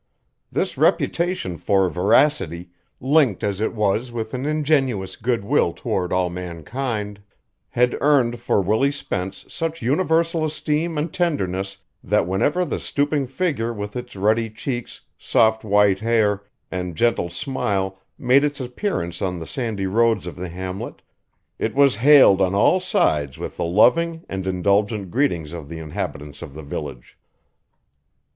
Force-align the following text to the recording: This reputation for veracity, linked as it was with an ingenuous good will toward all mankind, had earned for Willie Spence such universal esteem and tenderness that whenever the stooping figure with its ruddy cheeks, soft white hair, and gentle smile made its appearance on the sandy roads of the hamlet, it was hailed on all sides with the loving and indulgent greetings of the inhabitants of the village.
This 0.51 0.79
reputation 0.79 1.59
for 1.59 1.87
veracity, 1.87 2.71
linked 2.99 3.43
as 3.43 3.61
it 3.61 3.75
was 3.75 4.11
with 4.11 4.33
an 4.33 4.47
ingenuous 4.47 5.15
good 5.15 5.43
will 5.45 5.73
toward 5.73 6.11
all 6.11 6.31
mankind, 6.31 7.21
had 7.69 7.95
earned 8.01 8.39
for 8.39 8.63
Willie 8.63 8.89
Spence 8.91 9.45
such 9.47 9.79
universal 9.83 10.43
esteem 10.43 10.97
and 10.97 11.13
tenderness 11.13 11.77
that 12.03 12.25
whenever 12.25 12.65
the 12.65 12.79
stooping 12.79 13.27
figure 13.27 13.71
with 13.71 13.95
its 13.95 14.15
ruddy 14.15 14.49
cheeks, 14.49 15.01
soft 15.19 15.63
white 15.63 15.99
hair, 15.99 16.45
and 16.71 16.95
gentle 16.95 17.29
smile 17.29 17.99
made 18.17 18.43
its 18.43 18.59
appearance 18.59 19.21
on 19.21 19.37
the 19.37 19.45
sandy 19.45 19.85
roads 19.85 20.25
of 20.25 20.35
the 20.35 20.49
hamlet, 20.49 21.03
it 21.59 21.75
was 21.75 21.97
hailed 21.97 22.41
on 22.41 22.55
all 22.55 22.79
sides 22.79 23.37
with 23.37 23.55
the 23.55 23.65
loving 23.65 24.25
and 24.27 24.47
indulgent 24.47 25.11
greetings 25.11 25.53
of 25.53 25.69
the 25.69 25.77
inhabitants 25.77 26.41
of 26.41 26.55
the 26.55 26.63
village. 26.63 27.19